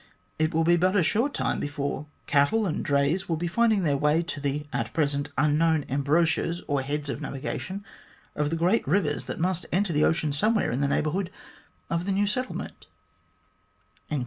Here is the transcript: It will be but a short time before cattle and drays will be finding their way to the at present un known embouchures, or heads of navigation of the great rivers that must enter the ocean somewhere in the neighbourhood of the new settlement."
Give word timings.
It 0.39 0.51
will 0.51 0.63
be 0.63 0.77
but 0.77 0.95
a 0.95 1.03
short 1.03 1.31
time 1.31 1.59
before 1.59 2.07
cattle 2.25 2.65
and 2.65 2.83
drays 2.83 3.29
will 3.29 3.35
be 3.35 3.45
finding 3.45 3.83
their 3.83 3.95
way 3.97 4.23
to 4.23 4.39
the 4.39 4.65
at 4.73 4.91
present 4.93 5.29
un 5.37 5.59
known 5.59 5.85
embouchures, 5.87 6.63
or 6.67 6.81
heads 6.81 7.07
of 7.07 7.21
navigation 7.21 7.85
of 8.35 8.49
the 8.49 8.55
great 8.55 8.87
rivers 8.87 9.25
that 9.25 9.39
must 9.39 9.67
enter 9.71 9.93
the 9.93 10.05
ocean 10.05 10.33
somewhere 10.33 10.71
in 10.71 10.81
the 10.81 10.87
neighbourhood 10.87 11.29
of 11.87 12.07
the 12.07 12.11
new 12.11 12.25
settlement." 12.25 12.87